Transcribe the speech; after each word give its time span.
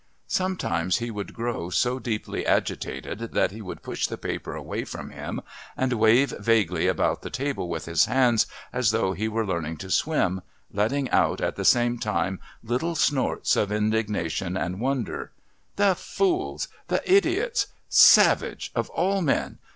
Sometimes 0.25 0.97
he 0.97 1.11
would 1.11 1.31
grow 1.31 1.69
so 1.69 1.99
deeply 1.99 2.43
agitated 2.43 3.19
that 3.19 3.51
he 3.51 3.61
would 3.61 3.83
push 3.83 4.07
the 4.07 4.17
paper 4.17 4.55
away 4.55 4.83
from 4.83 5.11
him 5.11 5.41
and 5.77 5.93
wave 5.93 6.33
vaguely 6.39 6.87
about 6.87 7.21
the 7.21 7.29
table 7.29 7.69
with 7.69 7.85
his 7.85 8.05
hands 8.05 8.47
as 8.73 8.89
though 8.89 9.13
he 9.13 9.27
were 9.27 9.45
learning 9.45 9.77
to 9.77 9.91
swim, 9.91 10.41
letting 10.73 11.07
out 11.11 11.39
at 11.39 11.55
the 11.55 11.63
same 11.63 11.99
time 11.99 12.39
little 12.63 12.95
snorts 12.95 13.55
of 13.55 13.71
indignation 13.71 14.57
and 14.57 14.79
wonder: 14.81 15.31
"The 15.75 15.93
fools! 15.93 16.67
The 16.87 17.03
idiots! 17.05 17.67
Savage, 17.87 18.71
of 18.73 18.89
all 18.89 19.21
men! 19.21 19.59